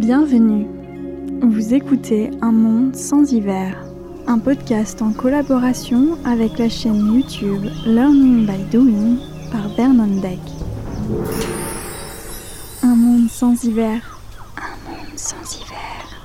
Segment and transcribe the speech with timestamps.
[0.00, 0.66] Bienvenue.
[1.42, 3.84] Vous écoutez Un monde sans hiver,
[4.26, 9.18] un podcast en collaboration avec la chaîne YouTube Learning by Doing
[9.52, 10.38] par Vernon Deck.
[12.82, 14.18] Un monde sans hiver.
[14.56, 16.24] Un monde sans hiver.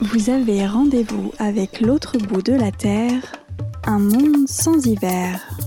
[0.00, 3.22] Vous avez rendez-vous avec l'autre bout de la Terre.
[3.84, 5.57] Un monde sans hiver.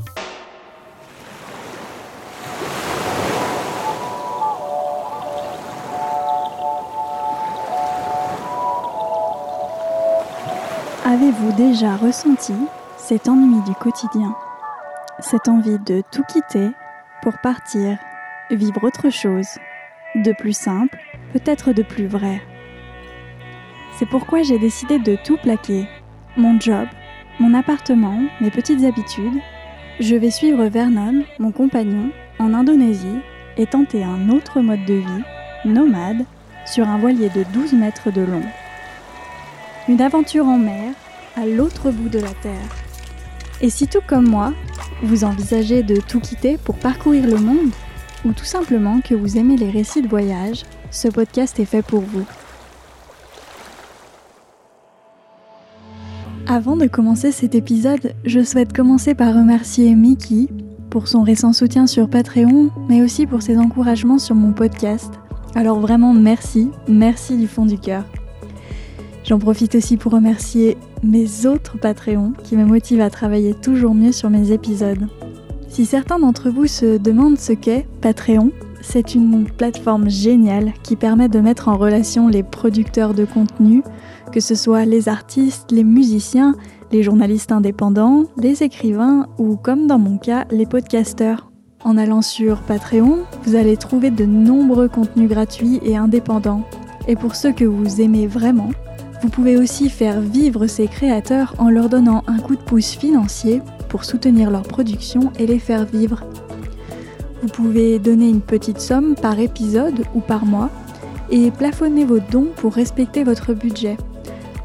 [11.22, 12.56] Avez-vous déjà ressenti
[12.98, 14.36] cet ennui du quotidien
[15.20, 16.72] Cette envie de tout quitter
[17.22, 18.00] pour partir,
[18.50, 19.46] vivre autre chose,
[20.16, 20.98] de plus simple,
[21.32, 22.42] peut-être de plus vrai?
[24.00, 25.88] C'est pourquoi j'ai décidé de tout plaquer.
[26.38, 26.88] Mon job,
[27.40, 29.40] mon appartement, mes petites habitudes.
[30.00, 33.20] Je vais suivre Vernon, mon compagnon, en Indonésie
[33.58, 35.24] et tenter un autre mode de vie,
[35.66, 36.26] nomade,
[36.66, 38.44] sur un voilier de 12 mètres de long.
[39.88, 40.94] Une aventure en mer
[41.36, 42.70] à l'autre bout de la Terre.
[43.62, 44.54] Et si tout comme moi,
[45.04, 47.72] vous envisagez de tout quitter pour parcourir le monde,
[48.26, 52.02] ou tout simplement que vous aimez les récits de voyage, ce podcast est fait pour
[52.02, 52.26] vous.
[56.48, 60.48] Avant de commencer cet épisode, je souhaite commencer par remercier Mickey
[60.90, 65.14] pour son récent soutien sur Patreon, mais aussi pour ses encouragements sur mon podcast.
[65.56, 68.04] Alors vraiment merci, merci du fond du cœur.
[69.32, 74.12] J'en profite aussi pour remercier mes autres Patreons qui me motivent à travailler toujours mieux
[74.12, 75.08] sur mes épisodes.
[75.70, 81.30] Si certains d'entre vous se demandent ce qu'est Patreon, c'est une plateforme géniale qui permet
[81.30, 83.84] de mettre en relation les producteurs de contenu,
[84.34, 86.54] que ce soit les artistes, les musiciens,
[86.92, 91.50] les journalistes indépendants, les écrivains ou comme dans mon cas, les podcasteurs.
[91.86, 96.68] En allant sur Patreon, vous allez trouver de nombreux contenus gratuits et indépendants.
[97.08, 98.72] Et pour ceux que vous aimez vraiment,
[99.22, 103.62] vous pouvez aussi faire vivre ces créateurs en leur donnant un coup de pouce financier
[103.88, 106.24] pour soutenir leur production et les faire vivre.
[107.42, 110.70] Vous pouvez donner une petite somme par épisode ou par mois
[111.30, 113.98] et plafonner vos dons pour respecter votre budget.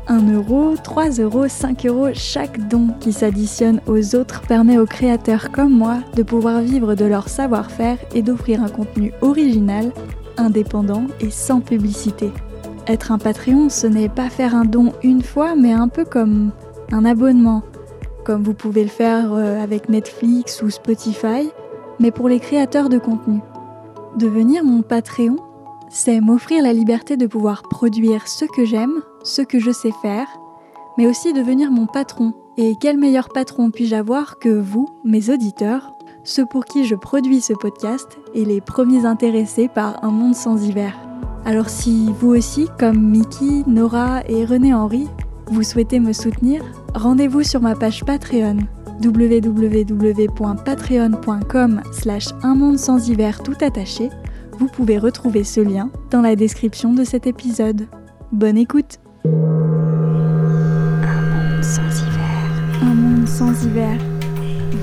[0.08, 5.50] 1 euro, 3 euros, 5 euros, chaque don qui s'additionne aux autres permet aux créateurs
[5.50, 9.92] comme moi de pouvoir vivre de leur savoir-faire et d'offrir un contenu original,
[10.38, 12.30] indépendant et sans publicité.
[12.88, 16.52] Être un Patreon, ce n'est pas faire un don une fois, mais un peu comme
[16.92, 17.62] un abonnement,
[18.24, 21.50] comme vous pouvez le faire euh, avec Netflix ou Spotify,
[21.98, 23.40] mais pour les créateurs de contenu.
[24.16, 25.36] Devenir mon Patreon,
[25.88, 30.28] c'est m'offrir la liberté de pouvoir produire ce que j'aime, ce que je sais faire,
[30.96, 32.34] mais aussi devenir mon patron.
[32.56, 35.92] Et quel meilleur patron puis-je avoir que vous, mes auditeurs,
[36.22, 40.64] ceux pour qui je produis ce podcast et les premiers intéressés par un monde sans
[40.64, 40.96] hiver.
[41.46, 45.06] Alors si vous aussi, comme Mickey, Nora et René Henry,
[45.46, 46.60] vous souhaitez me soutenir,
[46.92, 48.56] rendez-vous sur ma page Patreon
[49.00, 54.10] www.patreon.com slash un monde sans hiver tout attaché.
[54.58, 57.86] Vous pouvez retrouver ce lien dans la description de cet épisode.
[58.32, 59.28] Bonne écoute Un
[61.30, 62.50] monde sans hiver.
[62.82, 63.96] Un monde sans hiver.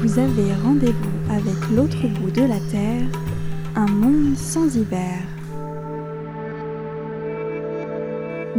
[0.01, 3.03] Vous avez rendez-vous avec l'autre bout de la Terre.
[3.75, 5.19] Un monde sans hiver.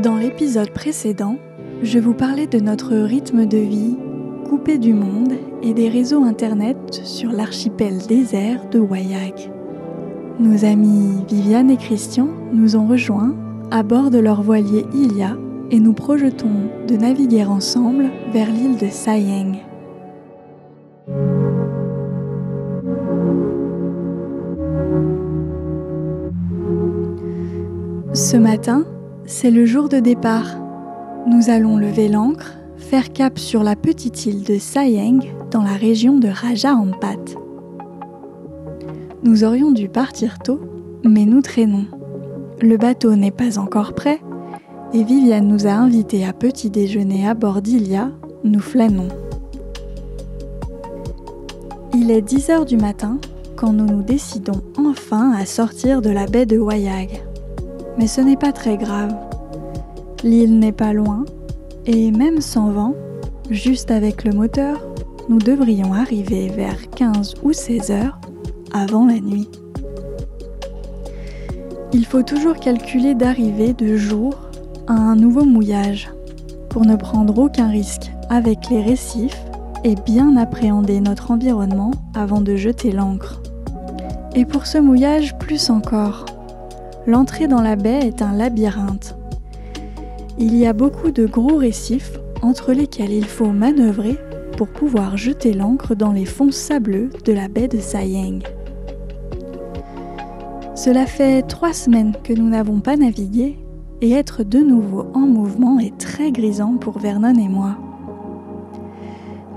[0.03, 1.37] Dans l'épisode précédent,
[1.83, 3.97] je vous parlais de notre rythme de vie
[4.49, 9.53] coupé du monde et des réseaux Internet sur l'archipel désert de Wayag.
[10.41, 13.37] Nos amis Viviane et Christian nous ont rejoints
[13.71, 15.37] à bord de leur voilier Ilia
[15.71, 19.59] et nous projetons de naviguer ensemble vers l'île de Sayeng.
[28.13, 28.85] Ce matin,
[29.27, 30.57] c'est le jour de départ.
[31.27, 35.21] Nous allons lever l'ancre, faire cap sur la petite île de Sayeng
[35.51, 37.35] dans la région de Raja Ampat.
[39.23, 40.61] Nous aurions dû partir tôt,
[41.03, 41.87] mais nous traînons.
[42.61, 44.21] Le bateau n'est pas encore prêt
[44.93, 48.11] et Viviane nous a invités à petit déjeuner à bord d'Ilia,
[48.45, 49.09] nous flânons.
[51.95, 53.19] Il est 10 heures du matin
[53.57, 57.23] quand nous nous décidons enfin à sortir de la baie de Wayag.
[57.99, 59.15] Mais ce n'est pas très grave.
[60.23, 61.25] L'île n'est pas loin,
[61.87, 62.95] et même sans vent,
[63.51, 64.81] juste avec le moteur,
[65.29, 68.19] nous devrions arriver vers 15 ou 16 heures
[68.73, 69.49] avant la nuit.
[71.93, 74.35] Il faut toujours calculer d'arriver de jour
[74.89, 76.11] à un nouveau mouillage
[76.69, 79.41] pour ne prendre aucun risque avec les récifs
[79.85, 83.41] et bien appréhender notre environnement avant de jeter l'ancre.
[84.35, 86.25] Et pour ce mouillage, plus encore,
[87.07, 89.17] L'entrée dans la baie est un labyrinthe.
[90.39, 94.17] Il y a beaucoup de gros récifs entre lesquels il faut manœuvrer
[94.57, 98.43] pour pouvoir jeter l'ancre dans les fonds sableux de la baie de Sayeng.
[100.75, 103.59] Cela fait trois semaines que nous n'avons pas navigué
[104.01, 107.77] et être de nouveau en mouvement est très grisant pour Vernon et moi.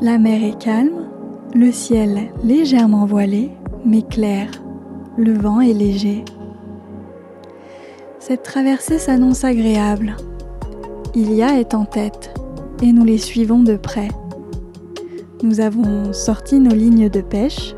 [0.01, 1.07] La mer est calme,
[1.55, 3.51] le ciel légèrement voilé
[3.85, 4.49] mais clair,
[5.17, 6.25] le vent est léger.
[8.27, 10.17] Cette traversée s'annonce agréable.
[11.15, 12.37] Ilia est en tête
[12.83, 14.09] et nous les suivons de près.
[15.43, 17.73] Nous avons sorti nos lignes de pêche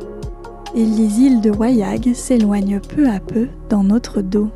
[0.74, 4.50] et les îles de Wayag s'éloignent peu à peu dans notre dos.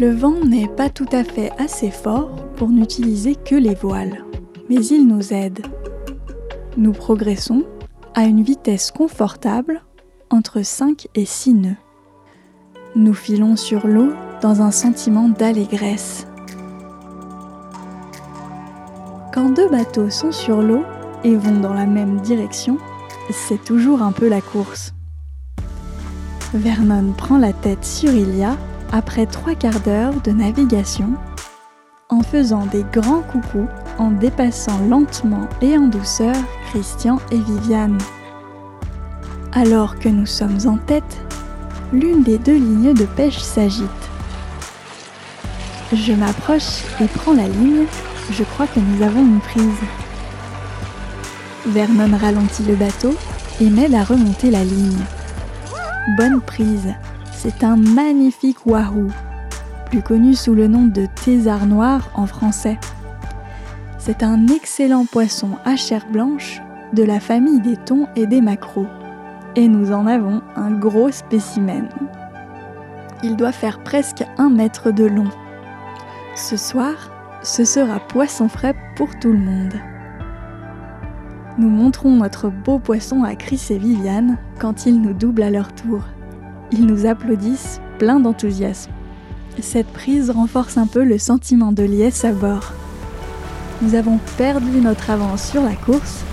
[0.00, 4.24] Le vent n'est pas tout à fait assez fort pour n'utiliser que les voiles,
[4.70, 5.60] mais il nous aide.
[6.78, 7.64] Nous progressons
[8.14, 9.82] à une vitesse confortable
[10.30, 11.85] entre 5 et 6 nœuds.
[12.96, 16.26] Nous filons sur l'eau dans un sentiment d'allégresse.
[19.34, 20.82] Quand deux bateaux sont sur l'eau
[21.22, 22.78] et vont dans la même direction,
[23.30, 24.94] c'est toujours un peu la course.
[26.54, 28.56] Vernon prend la tête sur Ilia
[28.92, 31.12] après trois quarts d'heure de navigation
[32.08, 36.34] en faisant des grands coucous en dépassant lentement et en douceur
[36.70, 37.98] Christian et Viviane.
[39.52, 41.26] Alors que nous sommes en tête,
[41.92, 43.90] l'une des deux lignes de pêche s'agite.
[45.92, 47.86] Je m'approche et prends la ligne,
[48.30, 49.80] je crois que nous avons une prise.
[51.66, 53.14] Vernon ralentit le bateau
[53.60, 55.04] et m'aide à remonter la ligne.
[56.16, 56.92] Bonne prise,
[57.32, 59.08] c'est un magnifique wahoo,
[59.86, 62.78] plus connu sous le nom de thésard noir en français.
[63.98, 66.60] C'est un excellent poisson à chair blanche
[66.92, 68.86] de la famille des thons et des maquereaux.
[69.56, 71.88] Et nous en avons un gros spécimen.
[73.22, 75.30] Il doit faire presque un mètre de long.
[76.34, 76.94] Ce soir,
[77.42, 79.74] ce sera poisson frais pour tout le monde
[81.58, 85.74] nous montrons notre beau poisson à Chris et Viviane quand ils nous doublent à leur
[85.74, 86.02] tour.
[86.70, 88.90] Ils nous applaudissent plein d'enthousiasme.
[89.60, 92.72] Cette prise renforce un peu le sentiment de liesse à bord.
[93.80, 96.24] Nous avons perdu notre avance sur la course,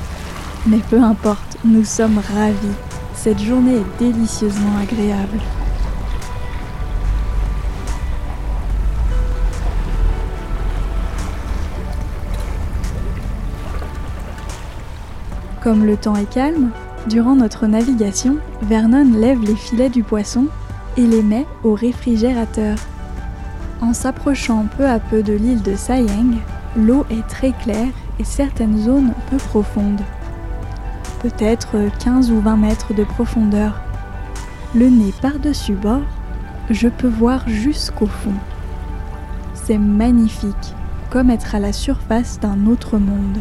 [0.67, 2.92] mais peu importe, nous sommes ravis.
[3.23, 5.39] Cette journée est délicieusement agréable.
[15.61, 16.71] Comme le temps est calme,
[17.07, 20.47] durant notre navigation, Vernon lève les filets du poisson
[20.97, 22.77] et les met au réfrigérateur.
[23.79, 26.39] En s'approchant peu à peu de l'île de Sayeng,
[26.75, 30.01] l'eau est très claire et certaines zones peu profondes.
[31.23, 33.79] Peut-être 15 ou 20 mètres de profondeur.
[34.75, 36.01] Le nez par-dessus bord,
[36.69, 38.33] je peux voir jusqu'au fond.
[39.53, 40.75] C'est magnifique,
[41.09, 43.37] comme être à la surface d'un autre monde.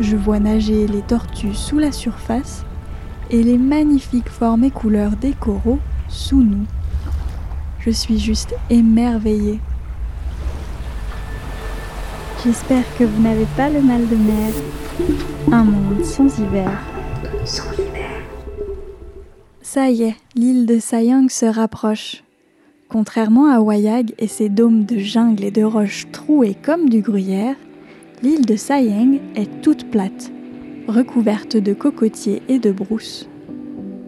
[0.00, 2.64] Je vois nager les tortues sous la surface
[3.30, 5.78] et les magnifiques formes et couleurs des coraux
[6.08, 6.66] sous nous.
[7.78, 9.60] Je suis juste émerveillée.
[12.44, 14.52] J'espère que vous n'avez pas le mal de mer.
[15.50, 16.70] Un monde sans hiver.
[17.44, 18.22] Sans hiver.
[19.60, 22.22] Ça y est, l'île de Sayang se rapproche.
[22.88, 27.56] Contrairement à Wayag et ses dômes de jungle et de roches trouées comme du gruyère,
[28.22, 30.30] l'île de Sayeng est toute plate,
[30.86, 33.28] recouverte de cocotiers et de brousses.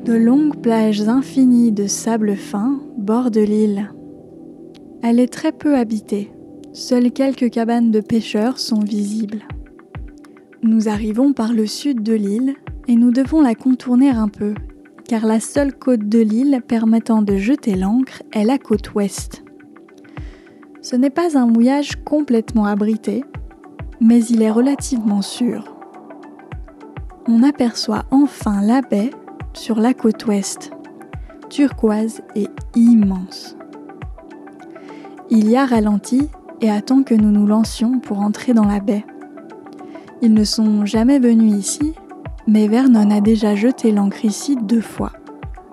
[0.05, 3.93] De longues plages infinies de sable fin bordent l'île.
[5.03, 6.31] Elle est très peu habitée,
[6.81, 9.43] seules quelques cabanes de pêcheurs sont visibles.
[10.63, 12.55] Nous arrivons par le sud de l'île
[12.89, 14.55] et nous devons la contourner un peu,
[15.07, 19.45] car la seule côte de l'île permettant de jeter l'ancre est la côte ouest.
[20.81, 23.25] Ce n'est pas un mouillage complètement abrité,
[24.01, 25.77] mais il est relativement sûr.
[27.29, 29.11] On aperçoit enfin la baie
[29.53, 30.71] sur la côte ouest,
[31.51, 33.55] turquoise et immense.
[35.29, 36.29] Il y a ralenti
[36.61, 39.05] et attend que nous nous lancions pour entrer dans la baie.
[40.23, 41.95] Ils ne sont jamais venus ici,
[42.47, 45.13] mais Vernon a déjà jeté l'ancre ici deux fois.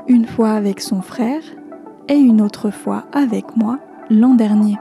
[0.08, 1.42] Une fois avec son frère
[2.08, 3.80] et une autre fois avec moi
[4.10, 4.78] l'an dernier.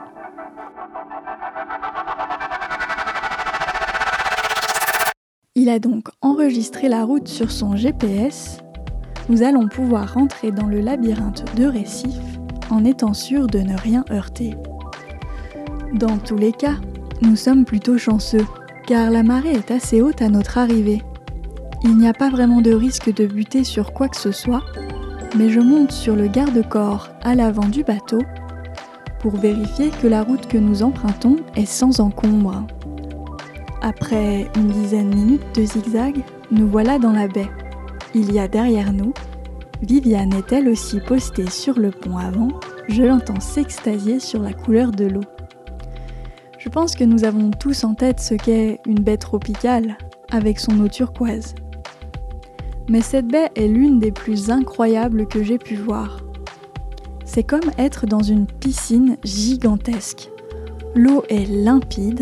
[5.55, 8.59] Il a donc enregistré la route sur son GPS.
[9.27, 14.05] Nous allons pouvoir rentrer dans le labyrinthe de récifs en étant sûr de ne rien
[14.11, 14.55] heurter.
[15.93, 16.75] Dans tous les cas,
[17.21, 18.45] nous sommes plutôt chanceux,
[18.85, 21.01] car la marée est assez haute à notre arrivée.
[21.83, 24.63] Il n'y a pas vraiment de risque de buter sur quoi que ce soit,
[25.37, 28.19] mais je monte sur le garde-corps à l'avant du bateau
[29.19, 32.67] pour vérifier que la route que nous empruntons est sans encombre.
[33.81, 37.49] Après une dizaine de minutes de zigzag, nous voilà dans la baie.
[38.13, 39.13] Il y a derrière nous,
[39.81, 42.49] Viviane est elle aussi postée sur le pont avant,
[42.89, 45.23] je l'entends s'extasier sur la couleur de l'eau.
[46.79, 49.97] Pense que nous avons tous en tête ce qu'est une baie tropicale,
[50.29, 51.55] avec son eau turquoise.
[52.87, 56.19] Mais cette baie est l'une des plus incroyables que j'ai pu voir.
[57.25, 60.29] C'est comme être dans une piscine gigantesque.
[60.93, 62.21] L'eau est limpide,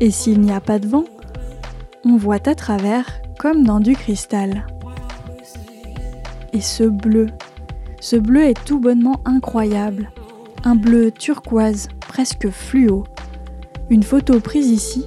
[0.00, 1.04] et s'il n'y a pas de vent,
[2.04, 3.06] on voit à travers
[3.38, 4.66] comme dans du cristal.
[6.52, 7.28] Et ce bleu,
[8.00, 10.10] ce bleu est tout bonnement incroyable.
[10.64, 13.04] Un bleu turquoise, presque fluo.
[13.88, 15.04] Une photo prise ici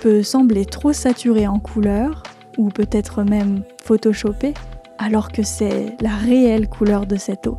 [0.00, 2.22] peut sembler trop saturée en couleur,
[2.56, 4.54] ou peut-être même photoshopée,
[4.98, 7.58] alors que c'est la réelle couleur de cette eau.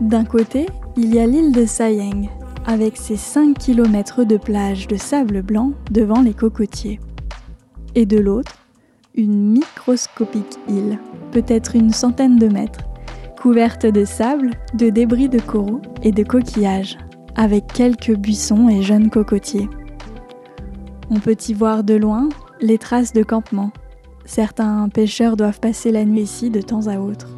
[0.00, 0.66] D'un côté,
[0.96, 2.28] il y a l'île de Sayeng,
[2.64, 7.00] avec ses 5 km de plage de sable blanc devant les cocotiers.
[7.96, 8.56] Et de l'autre,
[9.16, 11.00] une microscopique île,
[11.32, 12.84] peut-être une centaine de mètres,
[13.42, 16.98] couverte de sable, de débris de coraux et de coquillages,
[17.38, 19.70] avec quelques buissons et jeunes cocotiers.
[21.08, 22.28] On peut y voir de loin
[22.60, 23.70] les traces de campement.
[24.24, 27.28] Certains pêcheurs doivent passer la nuit ici de temps à autre.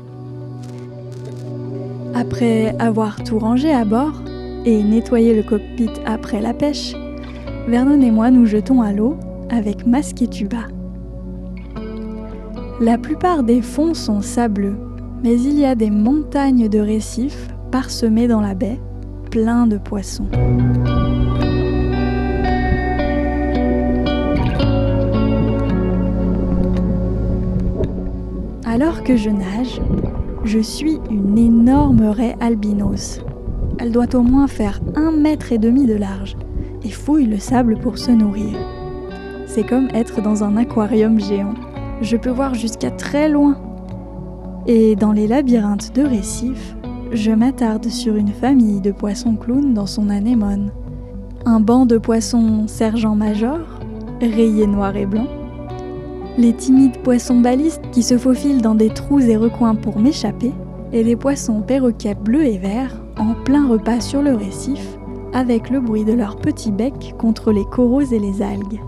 [2.14, 4.23] Après avoir tout rangé à bord
[4.64, 6.95] et nettoyé le cockpit après la pêche,
[7.69, 9.19] Vernon et moi nous jetons à l'eau
[9.50, 10.64] avec masque et tuba.
[12.80, 14.78] La plupart des fonds sont sableux,
[15.23, 18.80] mais il y a des montagnes de récifs parsemés dans la baie,
[19.31, 20.27] pleins de poissons.
[28.65, 29.81] Alors que je nage,
[30.45, 33.21] je suis une énorme raie albinos.
[33.79, 36.37] Elle doit au moins faire un mètre et demi de large
[36.83, 38.57] et fouille le sable pour se nourrir.
[39.47, 41.55] C'est comme être dans un aquarium géant.
[42.01, 43.57] Je peux voir jusqu'à très loin.
[44.67, 46.75] Et dans les labyrinthes de récifs,
[47.12, 50.71] je m'attarde sur une famille de poissons clowns dans son anémone.
[51.45, 53.59] Un banc de poissons sergent-major,
[54.21, 55.26] rayés noir et blanc,
[56.38, 60.52] les timides poissons balistes qui se faufilent dans des trous et recoins pour m'échapper,
[60.93, 64.97] et des poissons perroquets bleus et verts en plein repas sur le récif,
[65.33, 68.81] avec le bruit de leurs petits becs contre les coraux et les algues.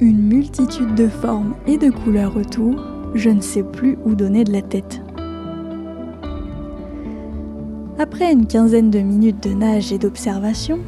[0.00, 2.74] Une multitude de formes et de couleurs autour,
[3.14, 5.02] je ne sais plus où donner de la tête.
[8.00, 10.78] Après une quinzaine de minutes de nage et d'observation,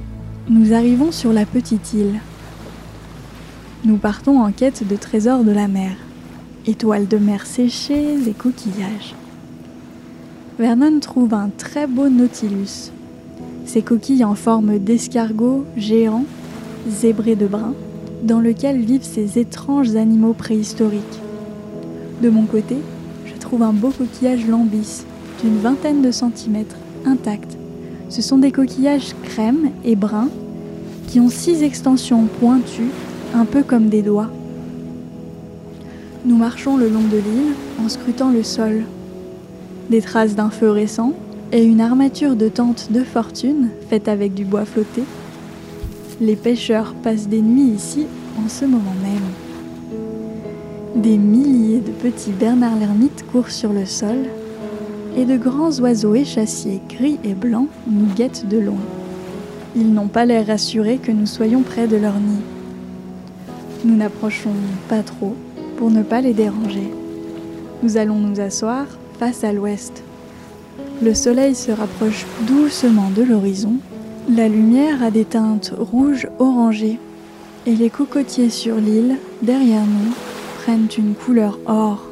[0.48, 2.18] nous arrivons sur la petite île
[3.84, 5.96] nous partons en quête de trésors de la mer,
[6.66, 9.16] étoiles de mer séchées et coquillages.
[10.58, 12.92] Vernon trouve un très beau nautilus.
[13.64, 16.24] Ses coquilles en forme d'escargot géant,
[16.88, 17.74] zébrés de brun,
[18.22, 21.20] dans lequel vivent ces étranges animaux préhistoriques.
[22.22, 22.76] De mon côté,
[23.26, 25.02] je trouve un beau coquillage lambis
[25.42, 27.56] d'une vingtaine de centimètres, intact.
[28.08, 30.28] Ce sont des coquillages crème et bruns
[31.08, 32.90] qui ont six extensions pointues
[33.34, 34.30] un peu comme des doigts.
[36.24, 37.54] Nous marchons le long de l'île
[37.84, 38.84] en scrutant le sol.
[39.90, 41.12] Des traces d'un feu récent
[41.52, 45.02] et une armature de tente de fortune faite avec du bois flotté.
[46.20, 48.06] Les pêcheurs passent des nuits ici
[48.38, 51.02] en ce moment même.
[51.02, 54.18] Des milliers de petits bernard l'ermite courent sur le sol
[55.16, 58.80] et de grands oiseaux échassiers gris et blancs nous guettent de loin.
[59.74, 62.42] Ils n'ont pas l'air rassurés que nous soyons près de leur nid.
[63.84, 64.54] Nous n'approchons
[64.88, 65.34] pas trop
[65.76, 66.90] pour ne pas les déranger.
[67.82, 68.86] Nous allons nous asseoir
[69.18, 70.02] face à l'ouest.
[71.02, 73.74] Le soleil se rapproche doucement de l'horizon.
[74.28, 77.00] La lumière a des teintes rouges orangées
[77.66, 80.12] et les cocotiers sur l'île, derrière nous,
[80.62, 82.11] prennent une couleur or.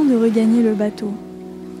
[0.00, 1.12] De regagner le bateau.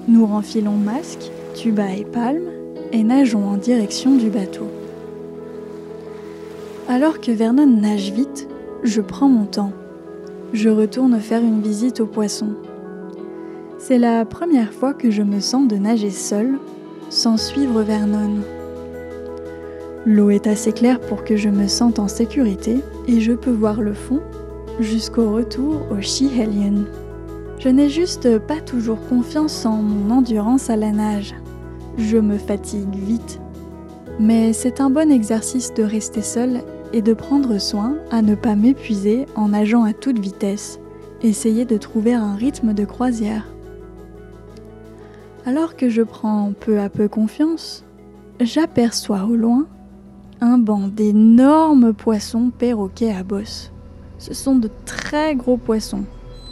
[0.06, 2.44] Nous renfilons masque, tuba et palme
[2.92, 4.68] et nageons en direction du bateau.
[6.88, 8.48] Alors que Vernon nage vite,
[8.82, 9.72] je prends mon temps.
[10.52, 12.52] Je retourne faire une visite aux poissons.
[13.78, 16.58] C'est la première fois que je me sens de nager seule,
[17.08, 18.40] sans suivre Vernon.
[20.04, 23.80] L'eau est assez claire pour que je me sente en sécurité et je peux voir
[23.80, 24.20] le fond
[24.80, 26.84] jusqu'au retour au Schiehallion.
[27.62, 31.32] Je n'ai juste pas toujours confiance en mon endurance à la nage.
[31.96, 33.40] je me fatigue vite.
[34.18, 38.56] Mais c'est un bon exercice de rester seul et de prendre soin à ne pas
[38.56, 40.80] m'épuiser en nageant à toute vitesse,
[41.22, 43.46] essayer de trouver un rythme de croisière.
[45.46, 47.84] Alors que je prends peu à peu confiance,
[48.40, 49.66] j'aperçois au loin
[50.40, 53.70] un banc d'énormes poissons perroquets à bosse.
[54.18, 56.04] Ce sont de très gros poissons,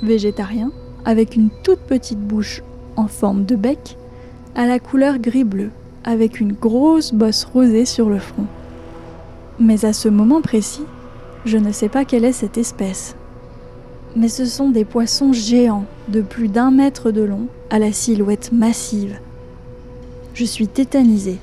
[0.04, 0.70] végétariens,
[1.04, 2.62] avec une toute petite bouche
[2.96, 3.96] en forme de bec,
[4.54, 5.70] à la couleur gris-bleu,
[6.04, 8.46] avec une grosse bosse rosée sur le front.
[9.58, 10.84] Mais à ce moment précis,
[11.44, 13.16] je ne sais pas quelle est cette espèce.
[14.16, 18.50] Mais ce sont des poissons géants de plus d'un mètre de long à la silhouette
[18.52, 19.18] massive.
[20.34, 21.38] Je suis tétanisée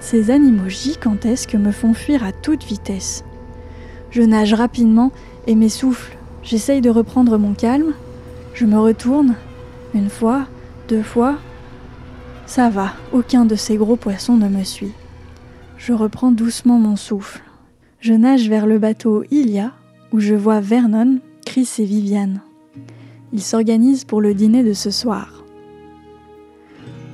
[0.00, 3.24] ces animaux gigantesques me font fuir à toute vitesse.
[4.10, 5.12] Je nage rapidement
[5.46, 6.16] et m'essouffle.
[6.42, 7.92] J'essaye de reprendre mon calme.
[8.58, 9.36] Je me retourne.
[9.94, 10.48] Une fois,
[10.88, 11.38] deux fois.
[12.44, 14.90] Ça va, aucun de ces gros poissons ne me suit.
[15.76, 17.40] Je reprends doucement mon souffle.
[18.00, 19.70] Je nage vers le bateau Ilia,
[20.12, 22.40] où je vois Vernon, Chris et Viviane.
[23.32, 25.44] Ils s'organisent pour le dîner de ce soir.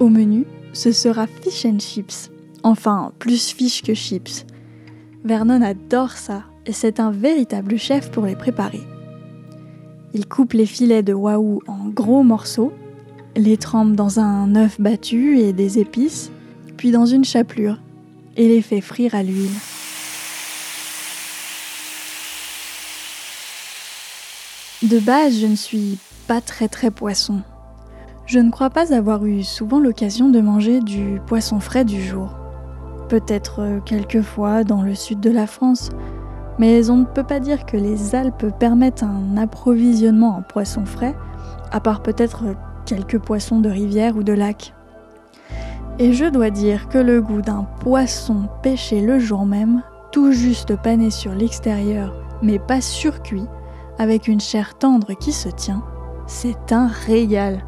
[0.01, 2.31] Au menu, ce sera fish and chips,
[2.63, 4.47] Enfin, plus fiches que chips.
[5.25, 8.81] Vernon adore ça et c'est un véritable chef pour les préparer.
[10.15, 12.73] Il coupe les filets de waouh en gros morceaux,
[13.37, 16.31] les trempe dans un œuf battu et des épices,
[16.77, 17.79] puis dans une chapelure
[18.37, 19.51] et les fait frire à l'huile.
[24.83, 27.43] De base, je ne suis pas très très poisson.
[28.27, 32.31] Je ne crois pas avoir eu souvent l'occasion de manger du poisson frais du jour
[33.05, 35.91] peut-être euh, quelquefois dans le sud de la France,
[36.59, 41.15] mais on ne peut pas dire que les Alpes permettent un approvisionnement en poissons frais,
[41.73, 42.45] à part peut-être
[42.87, 44.75] quelques poissons de rivière ou de lac.
[45.99, 50.77] Et je dois dire que le goût d'un poisson pêché le jour même, tout juste
[50.77, 53.47] pané sur l'extérieur, mais pas surcuit,
[53.99, 55.83] avec une chair tendre qui se tient,
[56.27, 57.65] c'est un régal.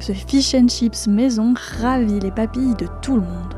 [0.00, 3.54] Ce fish and chips maison ravit les papilles de tout le monde.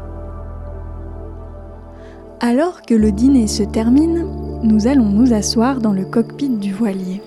[2.40, 7.20] Alors que le dîner se termine, nous allons nous asseoir dans le cockpit du voilier.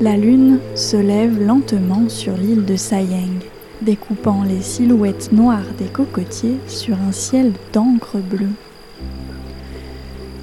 [0.00, 3.38] La lune se lève lentement sur l'île de Sayeng,
[3.80, 8.50] découpant les silhouettes noires des cocotiers sur un ciel d'encre bleue.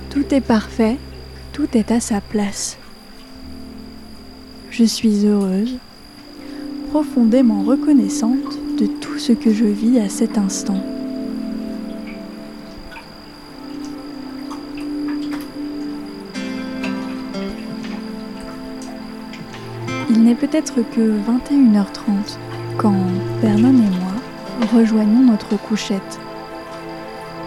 [0.09, 0.97] Tout est parfait,
[1.51, 2.77] tout est à sa place.
[4.71, 5.75] Je suis heureuse,
[6.91, 10.81] profondément reconnaissante de tout ce que je vis à cet instant.
[20.27, 22.37] N'est peut-être que 21h30
[22.77, 22.93] quand
[23.41, 26.19] Vernon et moi rejoignons notre couchette.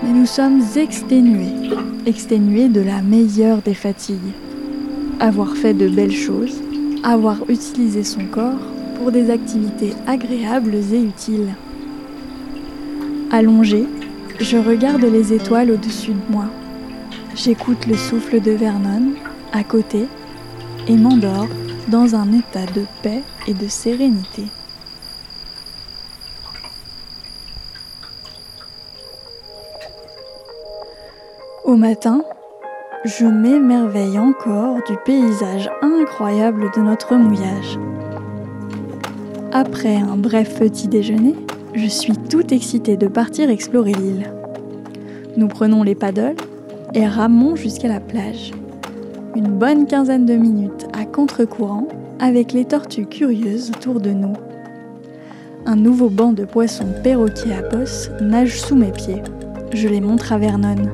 [0.03, 4.33] Mais nous sommes exténués, exténués de la meilleure des fatigues.
[5.21, 6.63] Avoir fait de belles choses,
[7.03, 8.63] avoir utilisé son corps
[8.97, 11.55] pour des activités agréables et utiles.
[13.31, 13.85] Allongé,
[14.41, 16.47] je regarde les étoiles au-dessus de moi.
[17.35, 19.13] J'écoute le souffle de Vernon
[19.53, 20.07] à côté
[20.89, 21.49] et m'endors
[21.91, 24.45] dans un état de paix et de sérénité.
[31.65, 32.23] Au matin,
[33.05, 37.79] je m'émerveille encore du paysage incroyable de notre mouillage.
[39.53, 41.35] Après un bref petit déjeuner,
[41.75, 44.33] je suis tout excitée de partir explorer l'île.
[45.37, 46.37] Nous prenons les paddles
[46.95, 48.53] et ramons jusqu'à la plage
[49.37, 51.87] une bonne quinzaine de minutes à contre-courant
[52.19, 54.33] avec les tortues curieuses autour de nous.
[55.67, 59.23] Un nouveau banc de poissons perroquets à bosse nage sous mes pieds.
[59.73, 60.91] Je les montre à Vernon.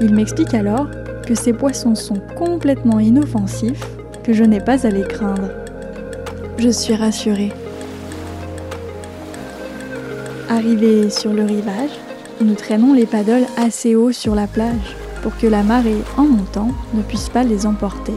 [0.00, 0.88] Il m'explique alors
[1.24, 3.86] que ces poissons sont complètement inoffensifs,
[4.24, 5.50] que je n'ai pas à les craindre.
[6.58, 7.52] Je suis rassurée.
[10.48, 11.90] Arrivés sur le rivage,
[12.40, 16.68] nous traînons les paddles assez haut sur la plage pour que la marée, en montant,
[16.92, 18.12] ne puisse pas les emporter.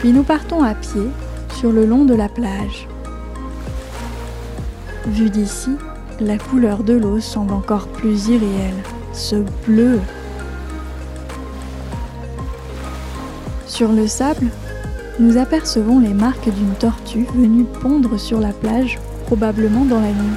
[0.00, 1.06] Puis nous partons à pied
[1.54, 2.88] sur le long de la plage.
[5.06, 5.70] Vu d'ici,
[6.18, 8.74] la couleur de l'eau semble encore plus irréelle,
[9.12, 9.36] ce
[9.68, 10.00] bleu.
[13.68, 14.48] Sur le sable,
[15.20, 20.36] nous apercevons les marques d'une tortue venue pondre sur la plage, probablement dans la nuit.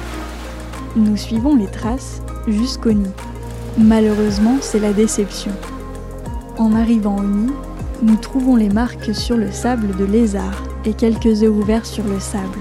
[0.94, 3.10] Nous suivons les traces jusqu'au nid.
[3.78, 5.52] Malheureusement, c'est la déception.
[6.58, 7.52] En arrivant au nid,
[8.02, 12.20] nous trouvons les marques sur le sable de lézards et quelques œufs ouverts sur le
[12.20, 12.58] sable.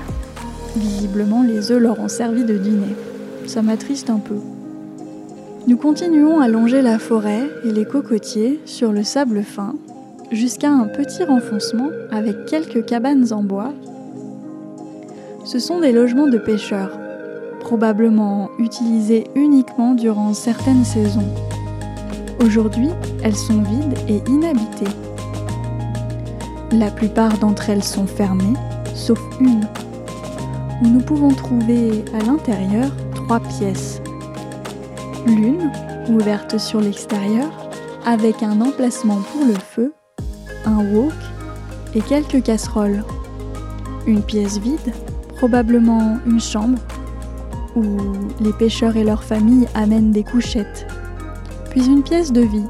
[0.78, 2.96] Visiblement, les œufs leur ont servi de dîner.
[3.46, 4.38] Ça m'attriste un peu.
[5.68, 9.76] Nous continuons à longer la forêt et les cocotiers sur le sable fin
[10.32, 13.74] jusqu'à un petit renfoncement avec quelques cabanes en bois.
[15.44, 16.98] Ce sont des logements de pêcheurs,
[17.72, 21.34] probablement utilisés uniquement durant certaines saisons.
[22.44, 22.90] Aujourd'hui,
[23.24, 24.92] elles sont vides et inhabitées.
[26.74, 28.58] La plupart d'entre elles sont fermées,
[28.94, 29.66] sauf une,
[30.82, 34.02] nous pouvons trouver à l'intérieur trois pièces.
[35.26, 35.72] L'une,
[36.10, 37.50] ouverte sur l'extérieur,
[38.06, 39.94] avec un emplacement pour le feu,
[40.66, 41.14] un wok
[41.96, 43.06] et quelques casseroles.
[44.08, 44.94] Une pièce vide,
[45.38, 46.78] probablement une chambre,
[47.76, 47.84] où
[48.40, 50.88] les pêcheurs et leurs familles amènent des couchettes.
[51.70, 52.68] Puis une pièce de vie,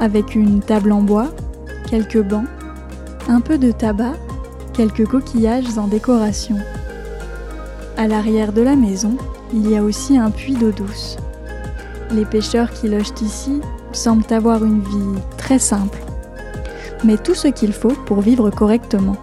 [0.00, 1.28] avec une table en bois,
[1.88, 2.46] quelques bancs,
[3.28, 4.14] un peu de tabac,
[4.72, 6.56] quelques coquillages en décoration.
[7.96, 9.16] À l'arrière de la maison,
[9.52, 11.16] il y a aussi un puits d'eau douce.
[12.10, 13.60] Les pêcheurs qui logent ici
[13.92, 15.98] semblent avoir une vie très simple,
[17.04, 19.16] mais tout ce qu'il faut pour vivre correctement.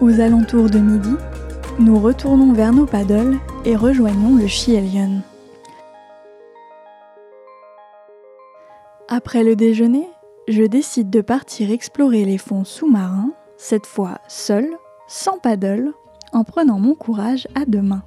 [0.00, 1.14] Aux alentours de midi,
[1.78, 5.20] nous retournons vers nos paddles et rejoignons le Chielion.
[9.08, 10.08] Après le déjeuner,
[10.48, 14.68] je décide de partir explorer les fonds sous-marins, cette fois seul,
[15.06, 15.92] sans paddle,
[16.32, 18.04] en prenant mon courage à deux mains.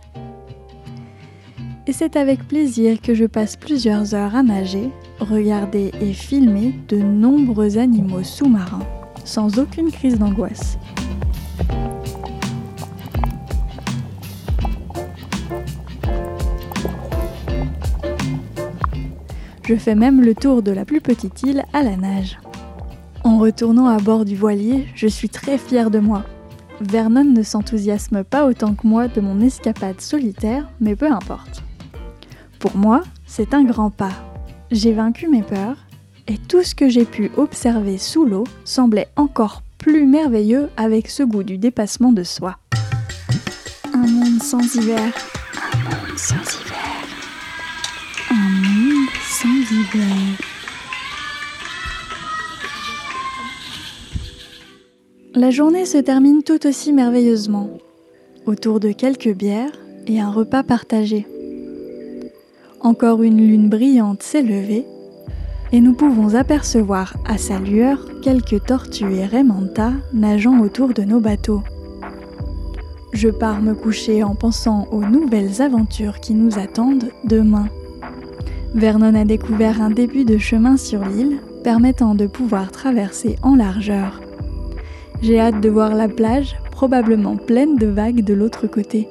[1.88, 6.98] Et c'est avec plaisir que je passe plusieurs heures à nager, regarder et filmer de
[6.98, 8.86] nombreux animaux sous-marins,
[9.26, 10.78] sans aucune crise d'angoisse.
[19.70, 22.40] Je fais même le tour de la plus petite île à la nage.
[23.24, 26.24] En retournant à bord du voilier, je suis très fière de moi.
[26.82, 31.62] Vernon ne s'enthousiasme pas autant que moi de mon escapade solitaire, mais peu importe.
[32.58, 34.14] Pour moi, c'est un grand pas.
[34.72, 35.78] J'ai vaincu mes peurs,
[36.28, 41.22] et tout ce que j'ai pu observer sous l'eau semblait encore plus merveilleux avec ce
[41.22, 42.58] goût du dépassement de soi.
[43.94, 45.14] Un monde sans hiver.
[45.62, 45.78] Un
[46.08, 46.89] monde sans hiver.
[55.34, 57.70] La journée se termine tout aussi merveilleusement,
[58.46, 59.72] autour de quelques bières
[60.08, 61.26] et un repas partagé.
[62.82, 64.86] Encore une lune brillante s'est levée
[65.72, 71.22] et nous pouvons apercevoir à sa lueur quelques tortues et raimentas nageant autour de nos
[71.22, 71.64] bateaux.
[73.14, 77.70] Je pars me coucher en pensant aux nouvelles aventures qui nous attendent demain.
[78.76, 84.22] Vernon a découvert un début de chemin sur l'île permettant de pouvoir traverser en largeur.
[85.22, 89.08] J'ai hâte de voir la plage, probablement pleine de vagues de l'autre côté.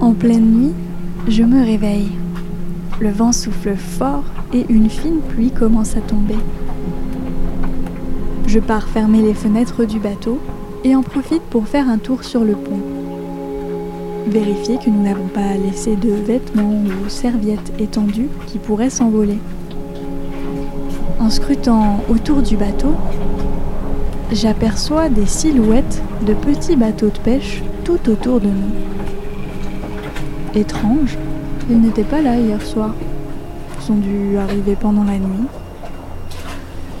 [0.00, 0.74] En pleine nuit,
[1.28, 2.12] je me réveille.
[3.00, 6.36] Le vent souffle fort et une fine pluie commence à tomber.
[8.54, 10.38] Je pars fermer les fenêtres du bateau
[10.84, 12.78] et en profite pour faire un tour sur le pont.
[14.28, 19.40] Vérifier que nous n'avons pas laissé de vêtements ou serviettes étendues qui pourraient s'envoler.
[21.18, 22.94] En scrutant autour du bateau,
[24.30, 28.74] j'aperçois des silhouettes de petits bateaux de pêche tout autour de nous.
[30.54, 31.18] Étrange,
[31.68, 32.94] ils n'étaient pas là hier soir.
[33.80, 35.48] Ils ont dû arriver pendant la nuit.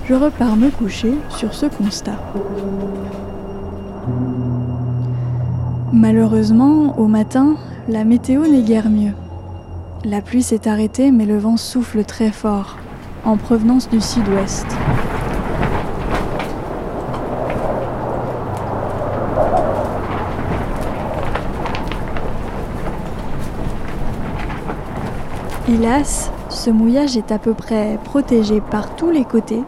[0.06, 2.18] Je repars me coucher sur ce constat.
[5.94, 7.56] Malheureusement, au matin,
[7.88, 9.12] la météo n'est guère mieux.
[10.04, 12.76] La pluie s'est arrêtée, mais le vent souffle très fort,
[13.24, 14.66] en provenance du sud-ouest.
[25.66, 29.62] Hélas, ce mouillage est à peu près protégé par tous les côtés,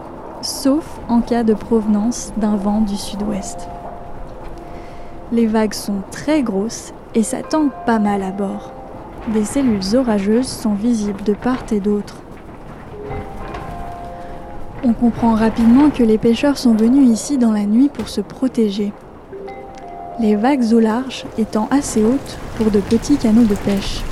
[0.47, 3.69] sauf en cas de provenance d'un vent du sud-ouest.
[5.33, 8.73] Les vagues sont très grosses et tangue pas mal à bord.
[9.35, 12.23] Des cellules orageuses sont visibles de part et d'autre.
[14.85, 18.93] On comprend rapidement que les pêcheurs sont venus ici dans la nuit pour se protéger.
[20.21, 24.03] Les vagues au large étant assez hautes pour de petits canaux de pêche.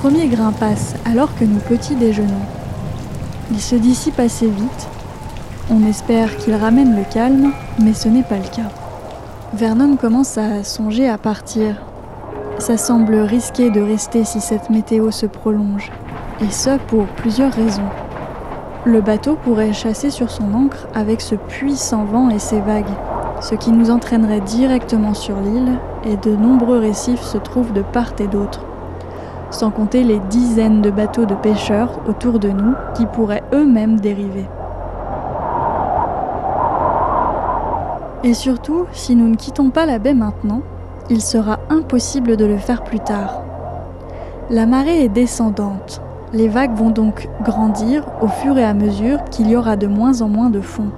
[0.00, 2.40] Premier grimpasse alors que nous petit déjeunons.
[3.50, 4.88] Il se dissipe assez vite
[5.70, 8.70] On espère qu'il ramène le calme, mais ce n'est pas le cas.
[9.52, 11.82] Vernon commence à songer à partir.
[12.58, 15.92] Ça semble risqué de rester si cette météo se prolonge,
[16.40, 17.90] et ce pour plusieurs raisons.
[18.86, 22.96] Le bateau pourrait chasser sur son ancre avec ce puissant vent et ses vagues,
[23.42, 28.12] ce qui nous entraînerait directement sur l'île, et de nombreux récifs se trouvent de part
[28.18, 28.64] et d'autre.
[29.50, 34.46] Sans compter les dizaines de bateaux de pêcheurs autour de nous qui pourraient eux-mêmes dériver.
[38.22, 40.60] Et surtout, si nous ne quittons pas la baie maintenant,
[41.08, 43.42] il sera impossible de le faire plus tard.
[44.50, 46.02] La marée est descendante.
[46.32, 50.22] Les vagues vont donc grandir au fur et à mesure qu'il y aura de moins
[50.22, 50.90] en moins de fond.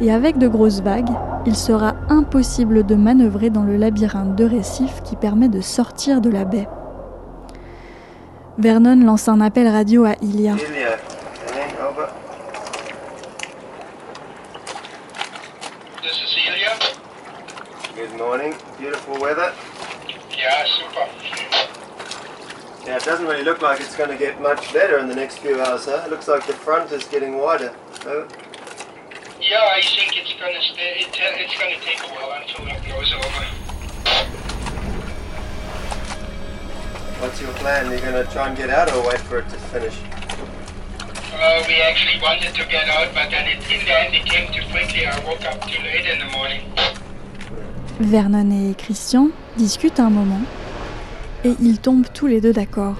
[0.00, 1.12] Et avec de grosses vagues,
[1.46, 6.28] il sera impossible de manœuvrer dans le labyrinthe de récifs qui permet de sortir de
[6.28, 6.68] la baie.
[8.58, 10.56] Vernon lance un appel radio à Ilia.
[17.94, 18.54] Good morning.
[18.78, 19.52] Beautiful weather.
[20.36, 21.06] Yeah, super.
[22.86, 25.38] Now, it doesn't really look like it's going to get much better in the next
[25.38, 26.02] few hours, huh?
[26.04, 27.74] It looks like the front is getting wider.
[28.04, 31.00] Yeah, I think it's gonna stay.
[31.00, 33.55] It, it's gonna take a while until it blows over.
[37.20, 37.90] What's your plan?
[37.90, 39.96] You're going to try and get out or wait for it to finish?
[41.38, 44.52] Uh, we actually wanted to get out, but then it, in the end it came
[44.52, 45.06] too quickly.
[45.06, 46.62] I woke up too late in the morning.
[48.00, 50.42] Vernon et Christian discutent un moment
[51.44, 52.96] et ils tombent tous les deux d'accord.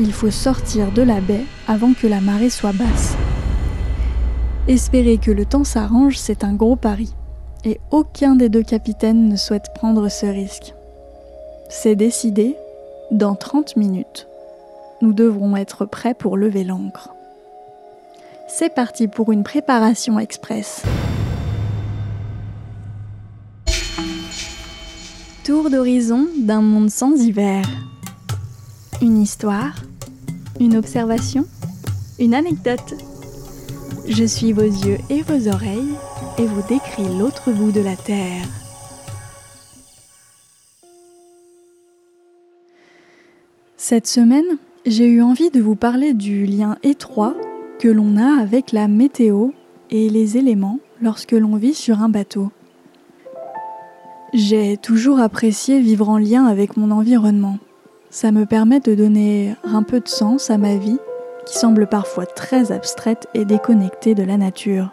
[0.00, 3.16] Il faut sortir de la baie avant que la marée soit basse.
[4.66, 7.14] Espérer que le temps s'arrange, c'est un gros pari.
[7.64, 10.74] Et aucun des deux capitaines ne souhaite prendre ce risque.
[11.68, 12.56] C'est décidé,
[13.10, 14.28] dans 30 minutes,
[15.00, 17.10] nous devrons être prêts pour lever l'ancre.
[18.48, 20.82] C'est parti pour une préparation express.
[25.44, 27.64] Tour d'horizon d'un monde sans hiver.
[29.00, 29.76] Une histoire,
[30.60, 31.46] une observation,
[32.18, 32.94] une anecdote.
[34.06, 35.94] Je suis vos yeux et vos oreilles
[36.38, 38.67] et vous décris l'autre bout de la Terre.
[43.80, 47.36] Cette semaine, j'ai eu envie de vous parler du lien étroit
[47.78, 49.50] que l'on a avec la météo
[49.92, 52.50] et les éléments lorsque l'on vit sur un bateau.
[54.34, 57.58] J'ai toujours apprécié vivre en lien avec mon environnement.
[58.10, 60.98] Ça me permet de donner un peu de sens à ma vie,
[61.46, 64.92] qui semble parfois très abstraite et déconnectée de la nature.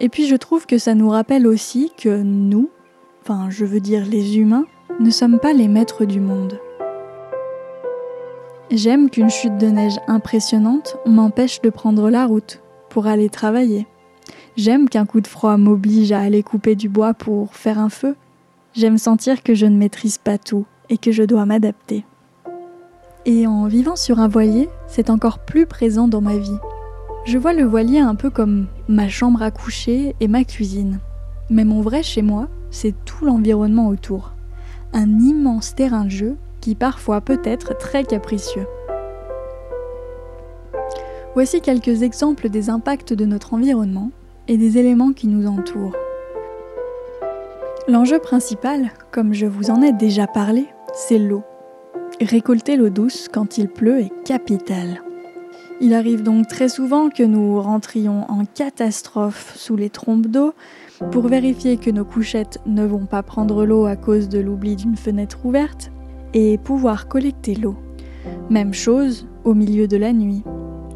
[0.00, 2.70] Et puis je trouve que ça nous rappelle aussi que nous,
[3.20, 4.64] enfin je veux dire les humains,
[4.98, 6.58] ne sommes pas les maîtres du monde.
[8.76, 12.60] J'aime qu'une chute de neige impressionnante m'empêche de prendre la route
[12.90, 13.86] pour aller travailler.
[14.56, 18.16] J'aime qu'un coup de froid m'oblige à aller couper du bois pour faire un feu.
[18.72, 22.04] J'aime sentir que je ne maîtrise pas tout et que je dois m'adapter.
[23.26, 26.58] Et en vivant sur un voilier, c'est encore plus présent dans ma vie.
[27.26, 30.98] Je vois le voilier un peu comme ma chambre à coucher et ma cuisine.
[31.48, 34.32] Mais mon vrai chez moi, c'est tout l'environnement autour.
[34.92, 38.66] Un immense terrain de jeu qui parfois peut être très capricieux.
[41.34, 44.10] Voici quelques exemples des impacts de notre environnement
[44.48, 45.94] et des éléments qui nous entourent.
[47.86, 51.42] L'enjeu principal, comme je vous en ai déjà parlé, c'est l'eau.
[52.18, 55.02] Récolter l'eau douce quand il pleut est capital.
[55.82, 60.54] Il arrive donc très souvent que nous rentrions en catastrophe sous les trompes d'eau
[61.10, 64.96] pour vérifier que nos couchettes ne vont pas prendre l'eau à cause de l'oubli d'une
[64.96, 65.90] fenêtre ouverte
[66.34, 67.76] et pouvoir collecter l'eau.
[68.50, 70.42] Même chose au milieu de la nuit.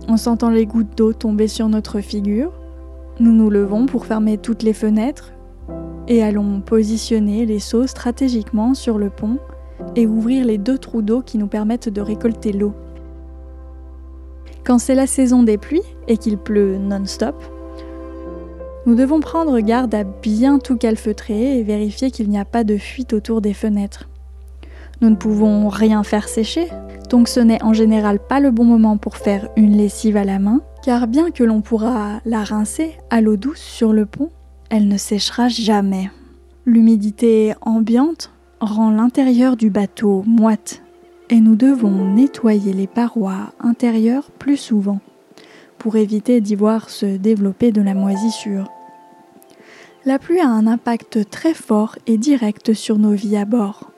[0.09, 2.53] En sentant les gouttes d'eau tomber sur notre figure,
[3.21, 5.33] nous nous levons pour fermer toutes les fenêtres
[6.09, 9.39] et allons positionner les seaux stratégiquement sur le pont
[9.97, 12.75] et ouvrir les deux trous d'eau qui nous permettent de récolter l'eau.
[14.65, 17.37] Quand c'est la saison des pluies et qu'il pleut non-stop,
[18.87, 22.79] nous devons prendre garde à bien tout calfeutrer et vérifier qu'il n'y a pas de
[22.79, 24.08] fuite autour des fenêtres.
[25.01, 26.69] Nous ne pouvons rien faire sécher,
[27.09, 30.39] donc ce n'est en général pas le bon moment pour faire une lessive à la
[30.39, 34.31] main, car bien que l'on pourra la rincer à l'eau douce sur le pont,
[34.71, 36.11] elle ne séchera jamais.
[36.67, 38.31] L'humidité ambiante
[38.61, 40.83] rend l'intérieur du bateau moite
[41.31, 45.01] et nous devons nettoyer les parois intérieures plus souvent
[45.79, 48.69] pour éviter d'y voir se développer de la moisissure.
[50.05, 53.91] La pluie a un impact très fort et direct sur nos vies à bord.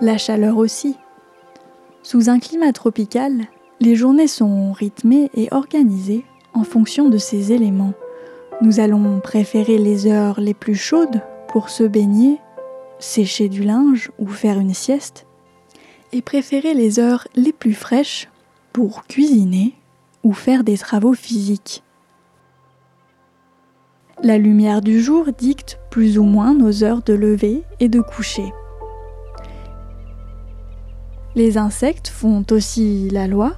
[0.00, 0.98] La chaleur aussi.
[2.02, 3.46] Sous un climat tropical,
[3.80, 7.92] Les journées sont rythmées et organisées en fonction de ces éléments.
[8.62, 12.38] Nous allons préférer les heures les plus chaudes pour se baigner,
[12.98, 15.26] sécher du linge ou faire une sieste,
[16.12, 18.30] et préférer les heures les plus fraîches
[18.72, 19.74] pour cuisiner
[20.24, 21.82] ou faire des travaux physiques.
[24.22, 28.52] La lumière du jour dicte plus ou moins nos heures de lever et de coucher.
[31.36, 33.52] Les insectes font aussi la loi.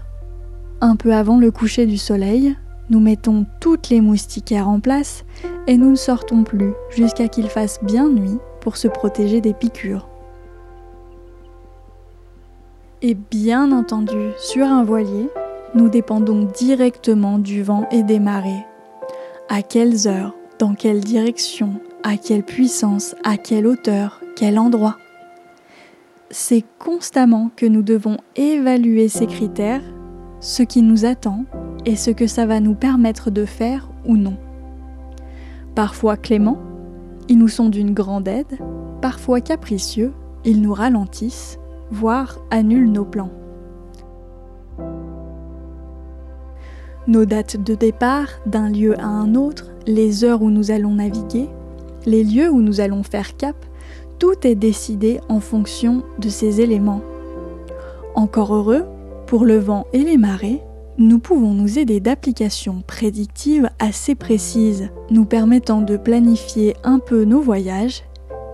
[0.81, 2.57] Un peu avant le coucher du soleil,
[2.91, 5.25] nous mettons toutes les moustiquaires en place
[5.69, 10.09] et nous ne sortons plus jusqu'à qu'il fasse bien nuit pour se protéger des piqûres.
[13.01, 15.29] Et bien entendu, sur un voilier,
[15.77, 18.67] nous dépendons directement du vent et des marées.
[19.49, 24.97] À quelles heures, dans quelle direction, à quelle puissance, à quelle hauteur, quel endroit?
[26.31, 29.83] C'est constamment que nous devons évaluer ces critères,
[30.41, 31.47] ce qui nous attend
[31.87, 34.37] et ce que ça va nous permettre de faire ou non.
[35.75, 36.59] Parfois cléments,
[37.31, 38.59] ils nous sont d'une grande aide,
[39.01, 40.13] parfois capricieux,
[40.45, 41.59] ils nous ralentissent,
[41.91, 43.31] voire annulent nos plans.
[47.07, 51.49] Nos dates de départ d'un lieu à un autre, les heures où nous allons naviguer,
[52.05, 53.57] les lieux où nous allons faire cap,
[54.19, 57.03] tout est décidé en fonction de ces éléments.
[58.15, 58.85] Encore heureux,
[59.27, 60.61] pour le vent et les marées,
[60.99, 67.41] nous pouvons nous aider d'applications prédictives assez précises, nous permettant de planifier un peu nos
[67.41, 68.03] voyages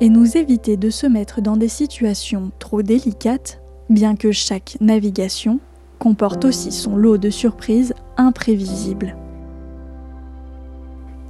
[0.01, 5.61] et nous éviter de se mettre dans des situations trop délicates, bien que chaque navigation
[5.99, 9.17] comporte aussi son lot de surprises imprévisibles.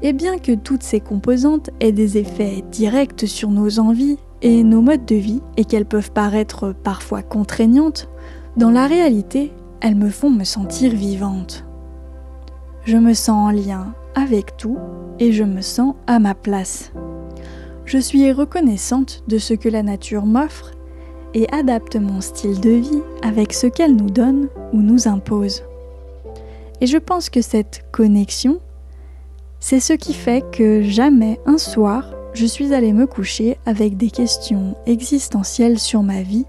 [0.02, 4.82] Et bien que toutes ces composantes aient des effets directs sur nos envies et nos
[4.82, 8.08] modes de vie et qu'elles peuvent paraître parfois contraignantes,
[8.58, 11.64] dans la réalité, elles me font me sentir vivante.
[12.84, 14.76] Je me sens en lien avec tout
[15.18, 16.92] et je me sens à ma place.
[17.86, 20.72] Je suis reconnaissante de ce que la nature m'offre
[21.32, 25.62] et adapte mon style de vie avec ce qu'elle nous donne ou nous impose.
[26.82, 28.60] Et je pense que cette connexion,
[29.58, 34.10] c'est ce qui fait que jamais un soir, je suis allée me coucher avec des
[34.10, 36.44] questions existentielles sur ma vie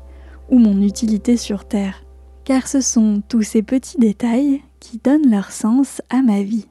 [0.50, 2.06] ou mon utilité sur Terre
[2.46, 6.68] car ce sont tous ces petits détails qui donnent leur sens à ma vie.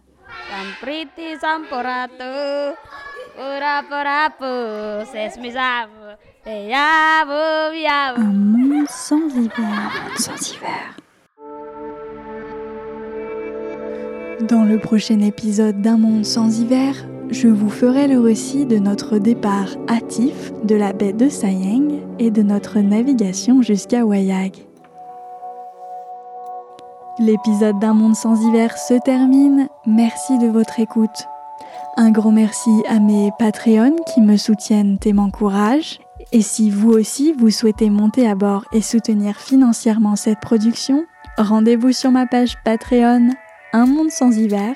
[8.17, 9.91] Un monde sans hiver.
[10.17, 10.97] Sans hiver.
[14.49, 16.95] Dans le prochain épisode d'Un monde sans hiver,
[17.31, 22.31] je vous ferai le récit de notre départ hâtif de la baie de Sayeng et
[22.31, 24.55] de notre navigation jusqu'à Wayag.
[27.19, 29.69] L'épisode d'un monde sans hiver se termine.
[29.87, 31.27] Merci de votre écoute.
[31.97, 36.01] Un grand merci à mes Patreons qui me soutiennent et m'encouragent.
[36.33, 41.05] Et si vous aussi vous souhaitez monter à bord et soutenir financièrement cette production,
[41.39, 43.31] rendez-vous sur ma page Patreon
[43.73, 44.75] Un monde sans hiver.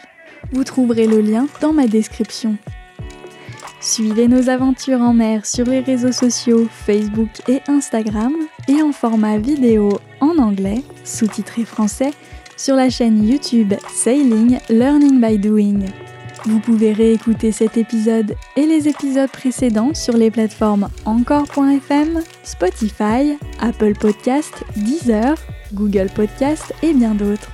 [0.53, 2.57] Vous trouverez le lien dans ma description.
[3.81, 8.33] Suivez nos aventures en mer sur les réseaux sociaux Facebook et Instagram
[8.67, 12.11] et en format vidéo en anglais, sous-titré français,
[12.57, 15.87] sur la chaîne YouTube Sailing Learning by Doing.
[16.45, 23.95] Vous pouvez réécouter cet épisode et les épisodes précédents sur les plateformes encore.fm, Spotify, Apple
[23.95, 25.37] Podcast, Deezer,
[25.73, 27.53] Google Podcast et bien d'autres.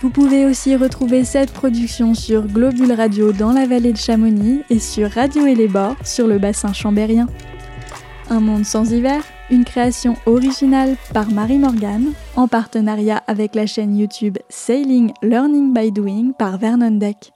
[0.00, 4.78] Vous pouvez aussi retrouver cette production sur Globule Radio dans la vallée de Chamonix et
[4.78, 7.26] sur Radio et les Bords sur le bassin chambérien.
[8.30, 13.96] Un monde sans hiver une création originale par Marie Morgan en partenariat avec la chaîne
[13.96, 17.32] YouTube Sailing Learning by Doing par Vernon Deck.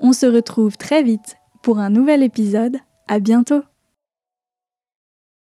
[0.00, 2.78] On se retrouve très vite pour un nouvel épisode.
[3.08, 3.62] À bientôt!